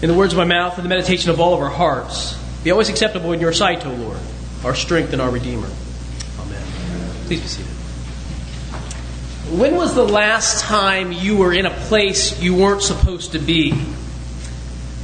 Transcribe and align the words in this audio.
in 0.00 0.08
the 0.08 0.14
words 0.14 0.32
of 0.32 0.36
my 0.36 0.44
mouth 0.44 0.76
and 0.76 0.84
the 0.84 0.88
meditation 0.88 1.30
of 1.30 1.40
all 1.40 1.54
of 1.54 1.60
our 1.60 1.70
hearts 1.70 2.38
be 2.64 2.70
always 2.70 2.88
acceptable 2.88 3.32
in 3.32 3.40
your 3.40 3.52
sight, 3.52 3.84
O 3.86 3.92
Lord, 3.92 4.18
our 4.64 4.74
strength 4.74 5.12
and 5.12 5.22
our 5.22 5.30
Redeemer. 5.30 5.68
Amen. 6.40 6.62
Please 7.26 7.40
be 7.40 7.48
seated. 7.48 7.72
When 9.50 9.76
was 9.76 9.94
the 9.94 10.04
last 10.06 10.60
time 10.60 11.10
you 11.10 11.36
were 11.36 11.52
in 11.52 11.64
a 11.64 11.70
place 11.70 12.40
you 12.42 12.54
weren't 12.54 12.82
supposed 12.82 13.32
to 13.32 13.38
be? 13.38 13.72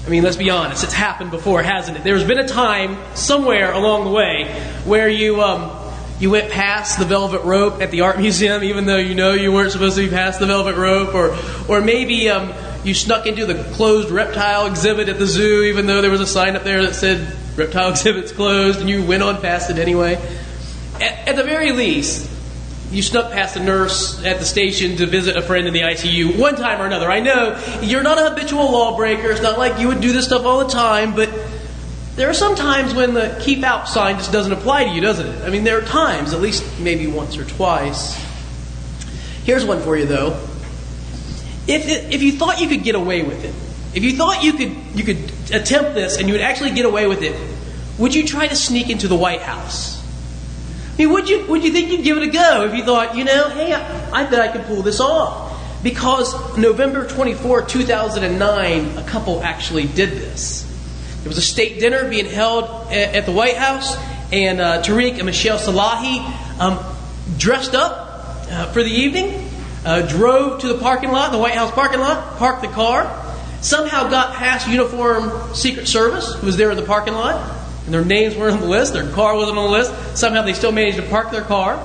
I 0.06 0.10
mean, 0.10 0.22
let's 0.22 0.36
be 0.36 0.50
honest, 0.50 0.84
it's 0.84 0.92
happened 0.92 1.30
before, 1.30 1.62
hasn't 1.62 1.96
it? 1.96 2.04
There's 2.04 2.24
been 2.24 2.38
a 2.38 2.46
time 2.46 2.98
somewhere 3.14 3.72
along 3.72 4.04
the 4.04 4.10
way 4.10 4.44
where 4.84 5.08
you 5.08 5.40
um, 5.40 5.70
you 6.20 6.30
went 6.30 6.50
past 6.50 6.98
the 6.98 7.06
velvet 7.06 7.42
rope 7.42 7.80
at 7.80 7.90
the 7.90 8.02
art 8.02 8.18
museum, 8.18 8.62
even 8.62 8.84
though 8.84 8.98
you 8.98 9.14
know 9.14 9.32
you 9.32 9.50
weren't 9.50 9.72
supposed 9.72 9.96
to 9.96 10.04
be 10.04 10.10
past 10.10 10.40
the 10.40 10.46
velvet 10.46 10.76
rope, 10.76 11.14
or 11.14 11.36
or 11.68 11.80
maybe 11.80 12.28
um, 12.28 12.52
you 12.84 12.94
snuck 12.94 13.26
into 13.26 13.46
the 13.46 13.62
closed 13.72 14.10
reptile 14.10 14.66
exhibit 14.66 15.08
at 15.08 15.18
the 15.18 15.26
zoo, 15.26 15.62
even 15.64 15.86
though 15.86 16.02
there 16.02 16.10
was 16.10 16.20
a 16.20 16.26
sign 16.26 16.54
up 16.54 16.64
there 16.64 16.82
that 16.82 16.94
said 16.94 17.34
reptile 17.56 17.90
exhibit's 17.92 18.32
closed, 18.32 18.80
and 18.80 18.88
you 18.88 19.04
went 19.04 19.22
on 19.22 19.40
past 19.40 19.70
it 19.70 19.78
anyway. 19.78 20.14
At, 20.96 21.28
at 21.28 21.36
the 21.36 21.44
very 21.44 21.72
least, 21.72 22.30
you 22.90 23.02
snuck 23.02 23.32
past 23.32 23.56
a 23.56 23.60
nurse 23.60 24.24
at 24.24 24.38
the 24.38 24.44
station 24.44 24.96
to 24.98 25.06
visit 25.06 25.36
a 25.36 25.42
friend 25.42 25.66
in 25.66 25.72
the 25.72 25.80
ICU 25.80 26.38
one 26.38 26.54
time 26.56 26.80
or 26.80 26.86
another. 26.86 27.10
I 27.10 27.20
know 27.20 27.60
you're 27.82 28.02
not 28.02 28.18
a 28.18 28.30
habitual 28.30 28.70
lawbreaker. 28.70 29.30
It's 29.30 29.42
not 29.42 29.58
like 29.58 29.80
you 29.80 29.88
would 29.88 30.00
do 30.00 30.12
this 30.12 30.26
stuff 30.26 30.44
all 30.44 30.64
the 30.64 30.70
time, 30.70 31.14
but 31.14 31.30
there 32.16 32.30
are 32.30 32.34
some 32.34 32.54
times 32.54 32.94
when 32.94 33.14
the 33.14 33.36
keep 33.40 33.64
out 33.64 33.88
sign 33.88 34.18
just 34.18 34.30
doesn't 34.30 34.52
apply 34.52 34.84
to 34.84 34.90
you, 34.90 35.00
doesn't 35.00 35.26
it? 35.26 35.42
I 35.42 35.50
mean, 35.50 35.64
there 35.64 35.78
are 35.78 35.84
times, 35.84 36.32
at 36.32 36.40
least 36.40 36.78
maybe 36.78 37.06
once 37.08 37.36
or 37.36 37.44
twice. 37.44 38.14
Here's 39.44 39.64
one 39.64 39.80
for 39.80 39.96
you, 39.96 40.06
though. 40.06 40.38
If, 41.66 41.88
it, 41.88 42.12
if 42.12 42.22
you 42.22 42.32
thought 42.32 42.60
you 42.60 42.68
could 42.68 42.82
get 42.82 42.94
away 42.94 43.22
with 43.22 43.44
it, 43.44 43.54
if 43.96 44.02
you 44.02 44.16
thought 44.16 44.42
you 44.42 44.52
could, 44.54 44.74
you 44.94 45.04
could 45.04 45.18
attempt 45.52 45.94
this 45.94 46.18
and 46.18 46.28
you 46.28 46.34
would 46.34 46.42
actually 46.42 46.72
get 46.72 46.84
away 46.84 47.06
with 47.06 47.22
it, 47.22 47.34
would 47.98 48.14
you 48.14 48.26
try 48.26 48.46
to 48.46 48.56
sneak 48.56 48.90
into 48.90 49.08
the 49.08 49.16
White 49.16 49.40
House? 49.40 50.02
I 50.94 50.98
mean, 50.98 51.10
would 51.12 51.28
you, 51.28 51.46
would 51.46 51.64
you 51.64 51.72
think 51.72 51.90
you'd 51.90 52.04
give 52.04 52.16
it 52.16 52.22
a 52.24 52.30
go 52.30 52.64
if 52.64 52.74
you 52.74 52.84
thought, 52.84 53.16
you 53.16 53.24
know, 53.24 53.48
hey, 53.50 53.72
I, 53.72 54.22
I 54.22 54.30
bet 54.30 54.40
I 54.40 54.48
could 54.48 54.64
pull 54.64 54.82
this 54.82 55.00
off? 55.00 55.82
Because 55.82 56.56
November 56.56 57.06
24, 57.06 57.62
2009, 57.62 58.98
a 58.98 59.02
couple 59.04 59.42
actually 59.42 59.86
did 59.86 60.10
this. 60.10 60.62
There 61.22 61.28
was 61.28 61.38
a 61.38 61.42
state 61.42 61.80
dinner 61.80 62.08
being 62.08 62.26
held 62.26 62.64
at, 62.92 63.14
at 63.14 63.26
the 63.26 63.32
White 63.32 63.56
House, 63.56 63.96
and 64.32 64.60
uh, 64.60 64.82
Tariq 64.82 65.16
and 65.16 65.26
Michelle 65.26 65.58
Salahi 65.58 66.18
um, 66.60 66.78
dressed 67.38 67.74
up 67.74 68.46
uh, 68.50 68.72
for 68.72 68.82
the 68.82 68.90
evening, 68.90 69.43
uh, 69.84 70.02
drove 70.02 70.60
to 70.60 70.68
the 70.68 70.78
parking 70.78 71.10
lot, 71.10 71.32
the 71.32 71.38
White 71.38 71.54
House 71.54 71.70
parking 71.70 72.00
lot, 72.00 72.38
parked 72.38 72.62
the 72.62 72.68
car, 72.68 73.22
somehow 73.60 74.08
got 74.08 74.34
past 74.34 74.68
uniformed 74.68 75.56
Secret 75.56 75.86
Service, 75.86 76.34
who 76.34 76.46
was 76.46 76.56
there 76.56 76.70
in 76.70 76.76
the 76.76 76.84
parking 76.84 77.14
lot, 77.14 77.54
and 77.84 77.92
their 77.92 78.04
names 78.04 78.34
weren't 78.34 78.54
on 78.54 78.60
the 78.60 78.68
list, 78.68 78.94
their 78.94 79.10
car 79.12 79.36
wasn't 79.36 79.58
on 79.58 79.64
the 79.64 79.70
list. 79.70 80.16
Somehow 80.16 80.42
they 80.42 80.54
still 80.54 80.72
managed 80.72 80.96
to 80.96 81.02
park 81.02 81.30
their 81.30 81.42
car. 81.42 81.78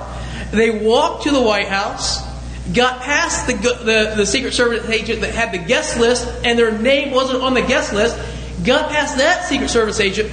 They 0.50 0.70
walked 0.70 1.24
to 1.24 1.30
the 1.30 1.42
White 1.42 1.68
House, 1.68 2.20
got 2.72 3.02
past 3.02 3.46
the, 3.46 3.52
the, 3.54 4.14
the 4.16 4.26
Secret 4.26 4.54
Service 4.54 4.88
agent 4.88 5.20
that 5.20 5.34
had 5.34 5.52
the 5.52 5.58
guest 5.58 5.98
list, 5.98 6.26
and 6.44 6.58
their 6.58 6.76
name 6.76 7.12
wasn't 7.12 7.42
on 7.42 7.54
the 7.54 7.62
guest 7.62 7.92
list, 7.92 8.16
got 8.64 8.90
past 8.90 9.18
that 9.18 9.44
Secret 9.44 9.68
Service 9.68 10.00
agent, 10.00 10.30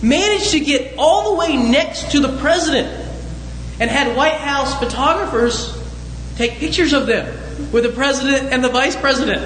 managed 0.00 0.52
to 0.52 0.60
get 0.60 0.94
all 0.96 1.32
the 1.32 1.40
way 1.40 1.56
next 1.56 2.12
to 2.12 2.20
the 2.20 2.38
president, 2.38 2.88
and 3.80 3.90
had 3.90 4.16
White 4.16 4.34
House 4.34 4.78
photographers 4.78 5.79
take 6.40 6.58
pictures 6.58 6.94
of 6.94 7.06
them 7.06 7.26
with 7.70 7.84
the 7.84 7.90
president 7.90 8.50
and 8.50 8.64
the 8.64 8.70
vice 8.70 8.96
president. 8.96 9.42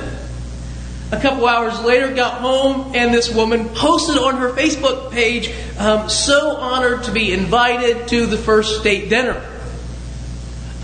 A 1.10 1.20
couple 1.20 1.46
hours 1.46 1.80
later, 1.82 2.14
got 2.14 2.40
home, 2.40 2.92
and 2.94 3.12
this 3.12 3.34
woman 3.34 3.68
posted 3.68 4.16
on 4.16 4.36
her 4.36 4.50
Facebook 4.50 5.10
page, 5.10 5.52
um, 5.76 6.08
so 6.08 6.56
honored 6.56 7.04
to 7.04 7.12
be 7.12 7.32
invited 7.32 8.08
to 8.08 8.26
the 8.26 8.36
first 8.36 8.80
state 8.80 9.10
dinner. 9.10 9.44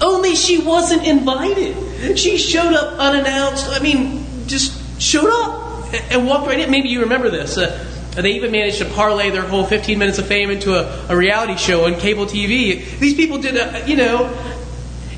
Only 0.00 0.34
she 0.34 0.58
wasn't 0.58 1.06
invited. 1.06 2.18
She 2.18 2.38
showed 2.38 2.74
up 2.74 2.98
unannounced. 2.98 3.68
I 3.68 3.78
mean, 3.78 4.24
just 4.46 5.00
showed 5.00 5.30
up 5.30 5.94
and 6.10 6.26
walked 6.26 6.46
right 6.46 6.58
in. 6.58 6.70
Maybe 6.70 6.88
you 6.88 7.02
remember 7.02 7.30
this. 7.30 7.56
Uh, 7.56 7.86
they 8.14 8.32
even 8.32 8.50
managed 8.50 8.78
to 8.78 8.86
parlay 8.86 9.30
their 9.30 9.42
whole 9.42 9.64
15 9.64 9.98
minutes 9.98 10.18
of 10.18 10.26
fame 10.26 10.50
into 10.50 10.74
a, 10.74 11.12
a 11.12 11.16
reality 11.16 11.56
show 11.56 11.86
on 11.86 11.94
cable 11.94 12.26
TV. 12.26 12.98
These 12.98 13.14
people 13.14 13.38
did, 13.38 13.56
a, 13.56 13.86
you 13.86 13.96
know, 13.96 14.28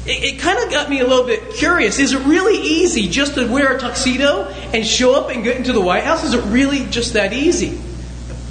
it, 0.07 0.35
it 0.35 0.41
kind 0.41 0.59
of 0.59 0.71
got 0.71 0.91
me 0.91 1.01
a 1.01 1.07
little 1.07 1.27
bit 1.27 1.55
curious. 1.55 1.99
Is 1.99 2.13
it 2.13 2.25
really 2.27 2.59
easy 2.59 3.09
just 3.09 3.35
to 3.35 3.47
wear 3.47 3.77
a 3.77 3.79
tuxedo 3.79 4.45
and 4.73 4.87
show 4.87 5.15
up 5.15 5.31
and 5.31 5.45
get 5.45 5.57
into 5.57 5.73
the 5.73 5.81
White 5.81 6.05
House? 6.05 6.25
Is 6.25 6.35
it 6.35 6.45
really 6.47 6.87
just 6.87 7.13
that 7.13 7.33
easy? 7.33 7.81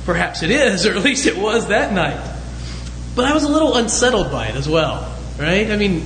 Perhaps 0.06 0.44
it 0.44 0.52
is, 0.52 0.86
or 0.88 0.96
at 0.96 1.04
least 1.04 1.28
it 1.28 1.38
was 1.38 1.68
that 1.68 1.94
night. 1.94 2.20
But 3.16 3.26
I 3.26 3.34
was 3.34 3.44
a 3.44 3.50
little 3.50 3.76
unsettled 3.76 4.32
by 4.32 4.48
it 4.48 4.56
as 4.56 4.70
well, 4.70 5.14
right? 5.38 5.70
I 5.70 5.76
mean, 5.76 6.06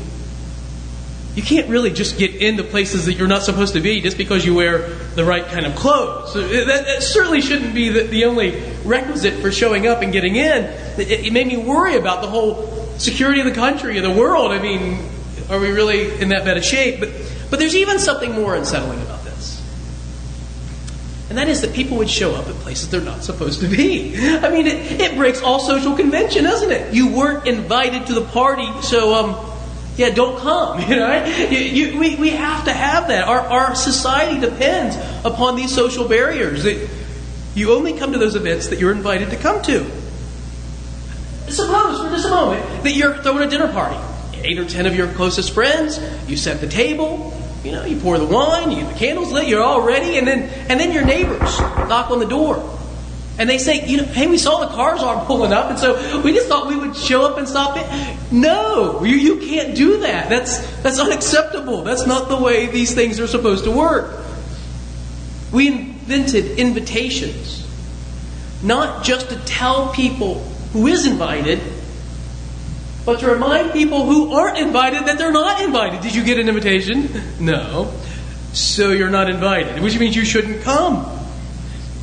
you 1.35 1.43
can't 1.43 1.69
really 1.69 1.91
just 1.91 2.17
get 2.17 2.33
into 2.33 2.63
places 2.63 3.05
that 3.05 3.13
you're 3.13 3.27
not 3.27 3.43
supposed 3.43 3.73
to 3.73 3.81
be 3.81 4.01
just 4.01 4.17
because 4.17 4.45
you 4.45 4.55
wear 4.55 4.87
the 5.15 5.25
right 5.25 5.45
kind 5.45 5.65
of 5.65 5.75
clothes. 5.75 6.35
Uh, 6.35 6.39
that, 6.65 6.85
that 6.85 7.03
certainly 7.03 7.41
shouldn't 7.41 7.75
be 7.75 7.89
the, 7.89 8.03
the, 8.03 8.23
only 8.23 8.59
requisite 8.85 9.41
for 9.41 9.51
showing 9.51 9.85
up 9.85 10.01
and 10.01 10.13
getting 10.13 10.37
in. 10.37 10.63
It, 10.97 11.25
it, 11.25 11.33
made 11.33 11.47
me 11.47 11.57
worry 11.57 11.97
about 11.97 12.21
the 12.21 12.29
whole 12.29 12.87
security 12.97 13.41
of 13.41 13.45
the 13.45 13.53
country 13.53 13.97
and 13.97 14.05
the 14.05 14.17
world. 14.17 14.51
I 14.51 14.59
mean, 14.59 15.09
are 15.49 15.59
we 15.59 15.71
really 15.71 16.19
in 16.19 16.29
that 16.29 16.45
bad 16.45 16.57
of 16.57 16.65
shape? 16.65 16.99
But, 16.99 17.09
but 17.49 17.59
there's 17.59 17.75
even 17.75 17.99
something 17.99 18.31
more 18.31 18.55
unsettling 18.55 19.01
about 19.01 19.23
this. 19.23 19.61
And 21.29 21.37
that 21.37 21.47
is 21.47 21.61
that 21.61 21.73
people 21.73 21.97
would 21.97 22.09
show 22.09 22.33
up 22.35 22.47
at 22.47 22.55
places 22.55 22.89
they're 22.89 23.01
not 23.01 23.23
supposed 23.23 23.61
to 23.61 23.67
be. 23.67 24.15
I 24.17 24.49
mean, 24.49 24.67
it, 24.67 24.99
it 24.99 25.15
breaks 25.15 25.41
all 25.41 25.59
social 25.59 25.95
convention, 25.95 26.43
doesn't 26.43 26.71
it? 26.71 26.93
You 26.93 27.15
weren't 27.15 27.47
invited 27.47 28.07
to 28.07 28.13
the 28.13 28.25
party, 28.25 28.69
so 28.81 29.13
um, 29.13 29.55
yeah, 29.97 30.09
don't 30.09 30.39
come. 30.39 30.79
You 30.89 30.95
know, 30.97 31.07
right? 31.07 31.51
you, 31.51 31.59
you, 31.59 31.99
we, 31.99 32.15
we 32.15 32.29
have 32.31 32.65
to 32.65 32.73
have 32.73 33.07
that. 33.09 33.27
Our, 33.27 33.39
our 33.39 33.75
society 33.75 34.39
depends 34.39 34.95
upon 35.25 35.55
these 35.55 35.73
social 35.73 36.07
barriers. 36.07 36.63
That 36.63 36.89
you 37.55 37.73
only 37.73 37.93
come 37.93 38.11
to 38.11 38.17
those 38.17 38.35
events 38.35 38.67
that 38.67 38.79
you're 38.79 38.91
invited 38.91 39.29
to 39.29 39.37
come 39.37 39.61
to. 39.63 39.85
Suppose 41.47 42.01
for 42.01 42.09
just 42.09 42.25
a 42.25 42.29
moment 42.29 42.83
that 42.83 42.91
you're 42.91 43.15
throwing 43.17 43.47
a 43.47 43.49
dinner 43.49 43.71
party. 43.71 43.97
Eight 44.45 44.59
or 44.59 44.65
ten 44.65 44.85
of 44.85 44.95
your 44.95 45.11
closest 45.13 45.53
friends, 45.53 45.99
you 46.27 46.37
set 46.37 46.61
the 46.61 46.67
table, 46.67 47.33
you 47.63 47.71
know, 47.71 47.83
you 47.83 47.99
pour 47.99 48.19
the 48.19 48.27
wine, 48.27 48.69
you 48.71 48.85
the 48.85 48.93
candles 48.93 49.31
lit, 49.31 49.47
you're 49.47 49.63
all 49.63 49.81
ready, 49.81 50.19
and 50.19 50.27
then 50.27 50.43
and 50.69 50.79
then 50.79 50.91
your 50.91 51.03
neighbors 51.03 51.59
knock 51.59 52.11
on 52.11 52.19
the 52.19 52.27
door. 52.27 52.71
And 53.39 53.49
they 53.49 53.57
say, 53.57 53.85
you 53.87 53.97
know, 53.97 54.03
hey, 54.03 54.27
we 54.27 54.37
saw 54.37 54.65
the 54.65 54.75
cars 54.75 55.01
are 55.01 55.25
pulling 55.27 55.51
up, 55.51 55.71
and 55.71 55.79
so 55.79 56.21
we 56.21 56.31
just 56.31 56.47
thought 56.47 56.67
we 56.67 56.77
would 56.77 56.95
show 56.95 57.25
up 57.25 57.39
and 57.39 57.47
stop 57.47 57.75
it. 57.75 58.31
No, 58.31 59.03
you, 59.03 59.15
you 59.15 59.39
can't 59.39 59.75
do 59.75 60.01
that. 60.01 60.29
That's 60.29 60.59
that's 60.83 60.99
unacceptable. 60.99 61.81
That's 61.81 62.05
not 62.05 62.29
the 62.29 62.37
way 62.37 62.67
these 62.67 62.93
things 62.93 63.19
are 63.19 63.27
supposed 63.27 63.63
to 63.63 63.71
work. 63.71 64.23
We 65.51 65.69
invented 65.69 66.59
invitations, 66.59 67.65
not 68.61 69.03
just 69.03 69.29
to 69.29 69.37
tell 69.37 69.91
people 69.91 70.43
who 70.73 70.85
is 70.85 71.07
invited, 71.07 71.59
but 73.05 73.19
to 73.19 73.27
remind 73.27 73.71
people 73.71 74.05
who 74.05 74.33
aren't 74.33 74.57
invited 74.57 75.05
that 75.05 75.17
they're 75.17 75.31
not 75.31 75.61
invited. 75.61 76.01
Did 76.01 76.15
you 76.15 76.23
get 76.23 76.39
an 76.39 76.49
invitation? 76.49 77.09
No. 77.39 77.93
So 78.53 78.91
you're 78.91 79.09
not 79.09 79.29
invited, 79.29 79.83
which 79.83 79.99
means 79.99 80.15
you 80.15 80.23
shouldn't 80.23 80.63
come 80.63 81.15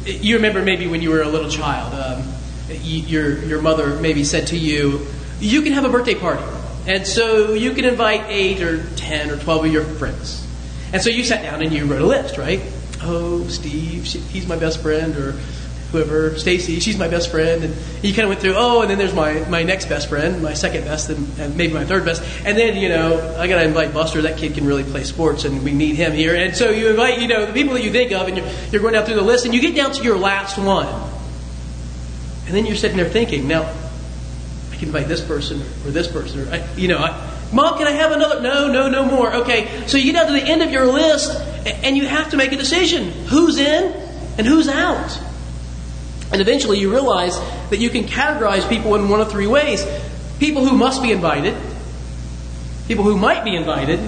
you 0.06 0.36
remember 0.36 0.62
maybe 0.62 0.86
when 0.86 1.02
you 1.02 1.10
were 1.10 1.22
a 1.22 1.28
little 1.28 1.50
child, 1.50 1.94
um, 1.94 2.24
your 2.84 3.38
your 3.44 3.62
mother 3.62 3.98
maybe 4.00 4.24
said 4.24 4.48
to 4.48 4.58
you, 4.58 5.06
"You 5.40 5.62
can 5.62 5.72
have 5.72 5.84
a 5.84 5.88
birthday 5.88 6.14
party, 6.14 6.44
and 6.86 7.06
so 7.06 7.52
you 7.52 7.72
can 7.72 7.84
invite 7.84 8.24
eight 8.28 8.62
or 8.62 8.84
ten 8.96 9.30
or 9.30 9.36
twelve 9.36 9.64
of 9.64 9.72
your 9.72 9.84
friends." 9.84 10.46
And 10.92 11.00
so 11.02 11.10
you 11.10 11.24
sat 11.24 11.42
down 11.42 11.62
and 11.62 11.72
you 11.72 11.86
wrote 11.86 12.02
a 12.02 12.06
list, 12.06 12.36
right? 12.36 12.60
Oh, 13.02 13.46
Steve, 13.48 14.04
he's 14.04 14.46
my 14.46 14.56
best 14.56 14.82
friend, 14.82 15.16
or 15.16 15.34
whoever, 15.92 16.36
Stacy, 16.38 16.80
she's 16.80 16.98
my 16.98 17.06
best 17.06 17.30
friend, 17.30 17.62
and 17.62 17.76
you 18.02 18.12
kind 18.12 18.24
of 18.24 18.30
went 18.30 18.40
through, 18.40 18.54
oh, 18.56 18.80
and 18.80 18.90
then 18.90 18.98
there's 18.98 19.14
my, 19.14 19.34
my 19.48 19.62
next 19.62 19.88
best 19.88 20.08
friend, 20.08 20.42
my 20.42 20.54
second 20.54 20.84
best, 20.84 21.10
and, 21.10 21.38
and 21.38 21.56
maybe 21.56 21.72
my 21.72 21.84
third 21.84 22.04
best, 22.04 22.22
and 22.44 22.56
then, 22.56 22.76
you 22.76 22.88
know, 22.88 23.36
I 23.38 23.46
gotta 23.46 23.64
invite 23.64 23.92
Buster, 23.92 24.22
that 24.22 24.38
kid 24.38 24.54
can 24.54 24.66
really 24.66 24.84
play 24.84 25.04
sports, 25.04 25.44
and 25.44 25.62
we 25.62 25.72
need 25.72 25.96
him 25.96 26.12
here, 26.12 26.34
and 26.34 26.56
so 26.56 26.70
you 26.70 26.88
invite, 26.88 27.20
you 27.20 27.28
know, 27.28 27.46
the 27.46 27.52
people 27.52 27.74
that 27.74 27.84
you 27.84 27.92
think 27.92 28.10
of, 28.12 28.26
and 28.26 28.38
you're, 28.38 28.48
you're 28.70 28.80
going 28.80 28.94
down 28.94 29.04
through 29.04 29.16
the 29.16 29.22
list, 29.22 29.44
and 29.44 29.54
you 29.54 29.60
get 29.60 29.76
down 29.76 29.92
to 29.92 30.02
your 30.02 30.18
last 30.18 30.58
one, 30.58 30.88
and 32.46 32.54
then 32.54 32.66
you're 32.66 32.76
sitting 32.76 32.96
there 32.96 33.08
thinking, 33.08 33.46
now, 33.46 33.62
I 34.72 34.76
can 34.76 34.88
invite 34.88 35.08
this 35.08 35.20
person, 35.20 35.60
or 35.84 35.90
this 35.90 36.08
person, 36.08 36.48
or, 36.48 36.52
I, 36.52 36.66
you 36.74 36.88
know, 36.88 36.98
I, 36.98 37.28
Mom, 37.52 37.76
can 37.76 37.86
I 37.86 37.90
have 37.90 38.12
another? 38.12 38.40
No, 38.40 38.72
no, 38.72 38.88
no 38.88 39.04
more. 39.04 39.34
Okay, 39.34 39.86
so 39.86 39.98
you 39.98 40.10
get 40.10 40.14
down 40.14 40.26
to 40.28 40.32
the 40.32 40.50
end 40.50 40.62
of 40.62 40.70
your 40.70 40.86
list, 40.86 41.38
and 41.66 41.98
you 41.98 42.06
have 42.06 42.30
to 42.30 42.38
make 42.38 42.50
a 42.50 42.56
decision. 42.56 43.10
Who's 43.26 43.58
in 43.58 43.92
and 44.38 44.46
who's 44.46 44.68
out? 44.68 45.20
And 46.32 46.40
eventually 46.40 46.78
you 46.78 46.90
realize 46.90 47.38
that 47.70 47.78
you 47.78 47.90
can 47.90 48.04
categorize 48.04 48.68
people 48.68 48.94
in 48.94 49.08
one 49.08 49.20
of 49.20 49.30
three 49.30 49.46
ways 49.46 49.86
people 50.38 50.66
who 50.66 50.76
must 50.76 51.02
be 51.02 51.12
invited, 51.12 51.54
people 52.88 53.04
who 53.04 53.16
might 53.16 53.44
be 53.44 53.54
invited, 53.54 54.00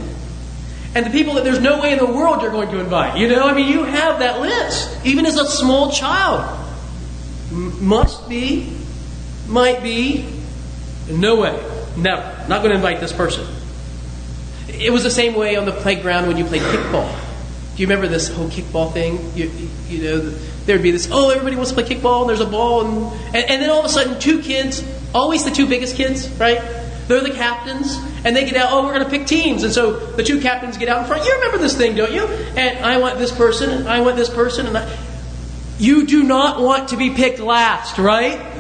and 0.94 1.06
the 1.06 1.10
people 1.10 1.34
that 1.34 1.44
there's 1.44 1.60
no 1.60 1.80
way 1.80 1.92
in 1.92 1.98
the 1.98 2.06
world 2.06 2.42
you're 2.42 2.50
going 2.50 2.70
to 2.70 2.80
invite. 2.80 3.18
You 3.18 3.28
know, 3.28 3.46
I 3.46 3.54
mean, 3.54 3.68
you 3.68 3.84
have 3.84 4.20
that 4.20 4.40
list, 4.40 5.04
even 5.04 5.26
as 5.26 5.36
a 5.36 5.46
small 5.46 5.90
child. 5.92 6.60
M- 7.50 7.84
must 7.84 8.28
be, 8.28 8.72
might 9.48 9.82
be, 9.82 10.26
no 11.10 11.36
way, 11.36 11.52
never. 11.96 12.22
Not 12.48 12.62
going 12.62 12.70
to 12.70 12.76
invite 12.76 13.00
this 13.00 13.12
person. 13.12 13.46
It 14.68 14.92
was 14.92 15.02
the 15.02 15.10
same 15.10 15.34
way 15.34 15.56
on 15.56 15.66
the 15.66 15.72
playground 15.72 16.28
when 16.28 16.36
you 16.36 16.44
played 16.44 16.62
kickball. 16.62 17.12
Do 17.74 17.82
you 17.82 17.88
remember 17.88 18.06
this 18.06 18.28
whole 18.28 18.48
kickball 18.48 18.92
thing? 18.92 19.32
You, 19.34 19.50
you 19.88 20.02
know, 20.02 20.38
there'd 20.66 20.82
be 20.82 20.90
this, 20.90 21.08
oh, 21.10 21.30
everybody 21.30 21.56
wants 21.56 21.72
to 21.72 21.80
play 21.80 21.84
kickball, 21.84 22.22
and 22.22 22.30
there's 22.30 22.40
a 22.40 22.46
ball, 22.46 22.86
and, 22.86 23.20
and, 23.34 23.50
and 23.50 23.62
then 23.62 23.70
all 23.70 23.80
of 23.80 23.84
a 23.84 23.88
sudden, 23.88 24.18
two 24.18 24.42
kids, 24.42 24.84
always 25.14 25.44
the 25.44 25.50
two 25.50 25.66
biggest 25.66 25.96
kids, 25.96 26.28
right? 26.38 26.60
They're 27.06 27.20
the 27.20 27.30
captains, 27.30 27.98
and 28.24 28.34
they 28.34 28.44
get 28.44 28.56
out, 28.56 28.70
oh, 28.72 28.84
we're 28.84 28.94
going 28.94 29.04
to 29.04 29.10
pick 29.10 29.26
teams. 29.26 29.62
And 29.62 29.72
so 29.72 29.92
the 29.92 30.22
two 30.22 30.40
captains 30.40 30.78
get 30.78 30.88
out 30.88 31.02
in 31.02 31.06
front. 31.06 31.24
You 31.24 31.34
remember 31.34 31.58
this 31.58 31.76
thing, 31.76 31.94
don't 31.94 32.12
you? 32.12 32.24
And 32.24 32.84
I 32.84 32.98
want 32.98 33.18
this 33.18 33.30
person, 33.30 33.70
and 33.70 33.88
I 33.88 34.00
want 34.00 34.16
this 34.16 34.30
person, 34.30 34.66
and 34.66 34.78
I, 34.78 34.98
you 35.78 36.06
do 36.06 36.22
not 36.22 36.60
want 36.60 36.88
to 36.90 36.96
be 36.96 37.10
picked 37.10 37.40
last, 37.40 37.98
right? 37.98 38.52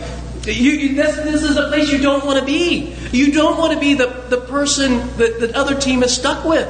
You, 0.44 0.94
this, 0.94 1.16
this, 1.16 1.42
is 1.42 1.56
a 1.56 1.68
place 1.68 1.90
you 1.90 1.98
don't 1.98 2.26
want 2.26 2.38
to 2.38 2.44
be. 2.44 2.94
You 3.12 3.32
don't 3.32 3.56
want 3.56 3.72
to 3.72 3.80
be 3.80 3.94
the, 3.94 4.08
the 4.28 4.36
person 4.36 4.98
that 5.16 5.40
the 5.40 5.56
other 5.56 5.80
team 5.80 6.02
is 6.02 6.14
stuck 6.14 6.44
with. 6.44 6.68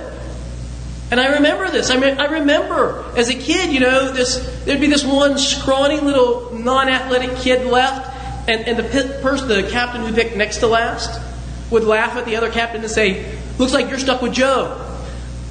And 1.15 1.21
I 1.21 1.35
remember 1.35 1.71
this. 1.71 1.91
I, 1.91 1.97
mean, 1.97 2.19
I 2.19 2.25
remember 2.25 3.05
as 3.17 3.29
a 3.29 3.35
kid, 3.35 3.73
you 3.73 3.79
know, 3.79 4.11
this 4.11 4.65
there'd 4.65 4.81
be 4.81 4.89
this 4.89 5.05
one 5.05 5.39
scrawny 5.39 6.01
little 6.01 6.53
non-athletic 6.53 7.37
kid 7.37 7.69
left, 7.69 8.49
and, 8.49 8.67
and 8.67 8.77
the 8.77 9.21
person, 9.23 9.47
the 9.47 9.71
captain 9.71 10.05
who 10.05 10.13
picked 10.13 10.35
next 10.35 10.57
to 10.57 10.67
last, 10.67 11.23
would 11.71 11.85
laugh 11.85 12.17
at 12.17 12.25
the 12.25 12.35
other 12.35 12.51
captain 12.51 12.81
and 12.81 12.91
say, 12.91 13.33
"Looks 13.59 13.73
like 13.73 13.91
you're 13.91 14.01
stuck 14.01 14.23
with 14.23 14.33
Joe." 14.33 14.77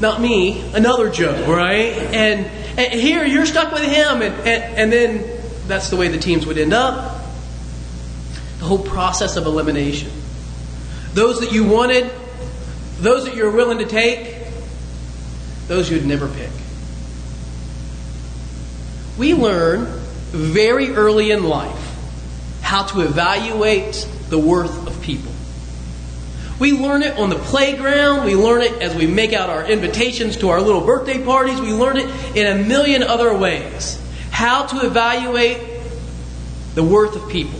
Not 0.02 0.20
me, 0.20 0.60
another 0.74 1.10
Joe, 1.10 1.32
right? 1.50 1.94
And, 1.94 2.46
and 2.78 3.00
here 3.00 3.24
you're 3.24 3.46
stuck 3.46 3.72
with 3.72 3.84
him, 3.84 4.22
and, 4.22 4.36
and, 4.46 4.64
and 4.76 4.92
then 4.92 5.42
that's 5.68 5.90
the 5.90 5.96
way 5.96 6.10
the 6.10 6.20
teams 6.20 6.46
would 6.46 6.58
end 6.58 6.74
up. 6.74 7.22
The 8.60 8.66
whole 8.66 8.84
process 8.84 9.38
of 9.38 9.46
elimination. 9.46 10.12
Those 11.14 11.40
that 11.40 11.54
you 11.54 11.64
wanted, 11.64 12.12
those 12.98 13.24
that 13.24 13.38
you're 13.38 13.52
willing 13.52 13.78
to 13.78 13.86
take, 13.86 14.33
those 15.68 15.90
you'd 15.90 16.06
never 16.06 16.28
pick. 16.28 16.50
We 19.18 19.34
learn 19.34 19.86
very 20.32 20.92
early 20.92 21.32
in 21.32 21.44
life 21.44 21.80
how 22.62 22.84
to 22.84 23.02
evaluate 23.02 24.08
the 24.30 24.40
worth 24.40 24.88
of 24.88 25.02
people. 25.02 25.32
We 26.60 26.72
learn 26.72 27.04
it 27.04 27.18
on 27.18 27.30
the 27.30 27.36
playground. 27.36 28.26
We 28.26 28.36
learn 28.36 28.62
it 28.62 28.82
as 28.82 28.96
we 28.96 29.06
make 29.06 29.34
out 29.34 29.50
our 29.50 29.66
invitations 29.66 30.38
to 30.38 30.50
our 30.50 30.62
little 30.62 30.82
birthday 30.82 31.24
parties. 31.24 31.60
We 31.60 31.74
learn 31.74 31.98
it 31.98 32.08
in 32.36 32.48
a 32.48 32.64
million 32.64 33.04
other 33.04 33.36
ways. 33.36 34.00
How 34.32 34.66
to 34.68 34.86
evaluate 34.86 35.60
the 36.74 36.84
worth 36.84 37.16
of 37.16 37.30
people. 37.30 37.60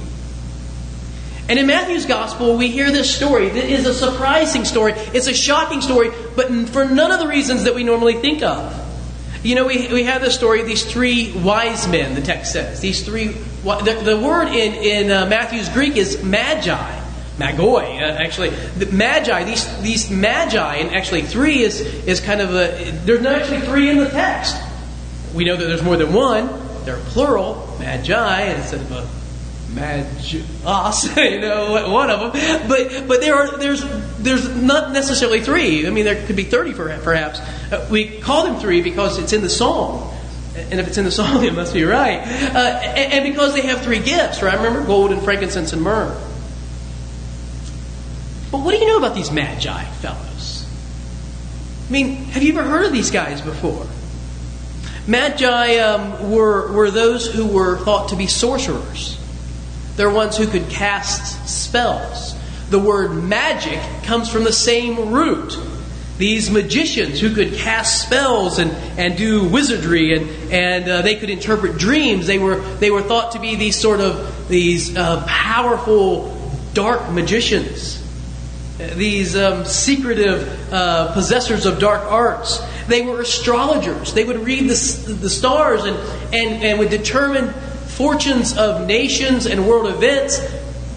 And 1.50 1.60
in 1.60 1.68
Matthew's 1.68 2.06
gospel, 2.06 2.56
we 2.58 2.70
hear 2.70 2.90
this 2.90 3.14
story. 3.14 3.48
It 3.48 3.70
is 3.70 3.86
a 3.86 3.94
surprising 3.94 4.64
story. 4.64 4.94
It's 4.96 5.28
a 5.28 5.34
shocking 5.34 5.82
story, 5.82 6.12
but 6.36 6.48
for 6.70 6.86
none 6.86 7.12
of 7.12 7.20
the 7.20 7.28
reasons 7.28 7.66
that 7.66 7.76
we 7.76 7.84
normally 7.84 8.14
think 8.14 8.44
of. 8.44 8.80
You 9.44 9.56
know, 9.56 9.66
we, 9.66 9.92
we 9.92 10.04
have 10.04 10.22
this 10.22 10.36
story 10.36 10.62
of 10.62 10.68
these 10.68 10.86
three 10.86 11.34
wise 11.34 11.86
men, 11.90 12.16
the 12.16 12.22
text 12.22 12.54
says. 12.54 12.80
These 12.80 13.04
three, 13.04 13.28
the, 13.28 14.02
the 14.04 14.18
word 14.18 14.48
in, 14.48 14.74
in 14.74 15.12
uh, 15.12 15.26
Matthew's 15.26 15.68
Greek 15.68 15.98
is 15.98 16.24
magi. 16.24 17.02
Magoi, 17.38 18.02
uh, 18.02 18.06
actually. 18.06 18.50
The 18.50 18.86
magi, 18.86 19.44
these, 19.44 19.82
these 19.82 20.10
magi, 20.10 20.76
and 20.76 20.96
actually 20.96 21.24
three 21.24 21.62
is, 21.62 21.82
is 21.82 22.22
kind 22.22 22.40
of 22.40 22.52
a, 22.52 22.92
there's 23.04 23.22
not 23.22 23.34
actually 23.34 23.62
three 23.62 23.90
in 23.90 23.98
the 23.98 24.10
text. 24.10 24.56
We 25.34 25.44
know 25.44 25.58
that 25.58 25.66
there's 25.66 25.84
more 25.84 25.98
than 25.98 26.14
one. 26.14 26.48
They're 26.86 27.00
plural, 27.08 27.76
magi, 27.80 28.44
instead 28.44 28.80
of 28.80 28.92
a 28.94 29.10
Magos, 29.74 31.16
you 31.32 31.42
know, 31.42 31.92
one 31.92 32.10
of 32.10 32.34
them. 32.34 32.68
But 32.68 33.08
but 33.08 33.22
there 33.22 33.36
are 33.36 33.58
there's 33.58 33.84
there's 34.18 34.48
not 34.56 34.92
necessarily 34.92 35.42
three. 35.42 35.88
I 35.88 35.90
mean, 35.90 36.06
there 36.06 36.26
could 36.26 36.36
be 36.36 36.44
thirty 36.44 36.74
perhaps. 36.74 37.40
Uh, 37.40 37.88
we 37.92 38.20
call 38.20 38.44
them 38.44 38.60
three 38.60 38.82
because 38.82 39.18
it's 39.18 39.34
in 39.34 39.42
the 39.42 39.50
song. 39.50 40.12
And 40.56 40.80
if 40.80 40.88
it's 40.88 40.98
in 40.98 41.06
the 41.06 41.12
song, 41.22 41.44
it 41.44 41.54
must 41.54 41.74
be 41.74 41.84
right. 41.84 42.20
Uh, 42.20 42.58
and, 42.58 43.14
and 43.14 43.24
because 43.24 43.54
they 43.54 43.62
have 43.62 43.82
three 43.82 44.00
gifts, 44.00 44.42
right? 44.44 44.56
Remember 44.56 44.86
gold 44.86 45.12
and 45.12 45.22
frankincense 45.22 45.74
and 45.74 45.82
myrrh. 45.82 46.16
But 48.52 48.60
what 48.60 48.72
do 48.72 48.78
you 48.78 48.86
know 48.86 48.98
about 48.98 49.16
these 49.16 49.32
magi 49.32 49.84
fellows? 49.84 50.68
I 51.90 51.92
mean, 51.92 52.16
have 52.26 52.44
you 52.44 52.54
ever 52.58 52.64
heard 52.64 52.86
of 52.86 52.92
these 52.92 53.10
guys 53.10 53.42
before? 53.42 53.88
Magi 55.08 55.78
um, 55.80 56.32
were, 56.32 56.72
were 56.72 56.92
those 56.92 57.26
who 57.26 57.48
were 57.48 57.78
thought 57.80 58.10
to 58.10 58.16
be 58.16 58.28
sorcerers. 58.28 59.20
They're 59.96 60.10
ones 60.10 60.38
who 60.38 60.48
could 60.48 60.70
cast 60.70 61.48
spells. 61.48 62.36
The 62.70 62.80
word 62.80 63.14
magic 63.24 63.80
comes 64.04 64.30
from 64.30 64.44
the 64.44 64.54
same 64.54 65.12
root. 65.12 65.58
These 66.18 66.50
magicians 66.50 67.20
who 67.20 67.34
could 67.34 67.54
cast 67.54 68.04
spells 68.04 68.60
and, 68.60 68.72
and 69.00 69.18
do 69.18 69.48
wizardry 69.48 70.16
and, 70.16 70.30
and 70.52 70.90
uh, 70.90 71.02
they 71.02 71.16
could 71.16 71.30
interpret 71.30 71.78
dreams. 71.78 72.28
They 72.28 72.40
were, 72.40 72.60
they 72.78 72.92
were 72.92 73.02
thought 73.02 73.34
to 73.34 73.40
be 73.40 73.56
these 73.56 73.80
sort 73.80 74.00
of 74.00 74.48
these 74.48 74.96
uh, 74.96 75.24
powerful 75.28 76.36
dark 76.74 77.12
magicians. 77.12 78.00
These 78.78 79.36
um, 79.36 79.66
secretive 79.66 80.74
uh, 80.74 81.14
possessors 81.14 81.66
of 81.66 81.80
dark 81.80 82.04
arts. 82.12 82.60
They 82.88 83.02
were 83.02 83.22
astrologers. 83.22 84.14
They 84.14 84.24
would 84.24 84.40
read 84.40 84.64
the, 84.64 85.14
the 85.14 85.30
stars 85.30 85.84
and, 85.84 85.96
and, 86.34 86.64
and 86.64 86.80
would 86.80 86.90
determine 86.90 87.54
fortunes 87.96 88.58
of 88.58 88.88
nations 88.88 89.46
and 89.46 89.68
world 89.68 89.88
events 89.88 90.40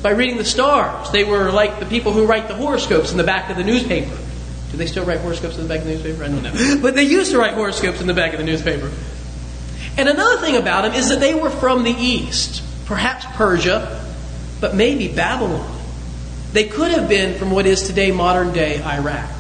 by 0.03 0.11
reading 0.11 0.37
the 0.37 0.45
stars. 0.45 1.11
They 1.11 1.25
were 1.25 1.51
like 1.51 1.79
the 1.79 1.87
people 1.87 2.13
who 2.13 2.27
write 2.27 2.49
the 2.49 2.55
horoscopes 2.55 3.13
in 3.13 3.19
the 3.19 3.25
back 3.25 3.51
of 3.51 3.57
the 3.57 3.65
newspaper. 3.65 4.17
Do 4.71 4.77
they 4.77 4.87
still 4.87 5.05
write 5.05 5.21
horoscopes 5.21 5.57
in 5.57 5.63
the 5.63 5.69
back 5.69 5.81
of 5.81 5.87
the 5.87 5.93
newspaper? 5.93 6.25
I 6.25 6.29
don't 6.29 6.43
know. 6.43 6.79
But 6.83 6.95
they 6.95 7.05
used 7.05 7.33
to 7.33 7.39
write 7.39 7.55
horoscopes 7.55 8.01
in 8.01 8.07
the 8.07 8.15
back 8.15 8.33
of 8.33 8.39
the 8.39 8.45
newspaper. 8.45 8.91
And 9.97 10.09
another 10.09 10.41
thing 10.41 10.57
about 10.57 10.83
them 10.83 10.95
is 10.95 11.09
that 11.11 11.21
they 11.21 11.35
were 11.35 11.51
from 11.51 11.85
the 11.85 11.91
east, 11.91 12.63
perhaps 12.87 13.25
Persia, 13.37 14.05
but 14.61 14.75
maybe 14.75 15.09
Babylon. 15.09 15.73
They 16.53 16.65
could 16.65 16.91
have 16.93 17.09
been 17.09 17.39
from 17.39 17.51
what 17.51 17.67
is 17.67 17.83
today 17.83 18.11
modern 18.11 18.53
day 18.53 18.83
Iraq 18.83 19.36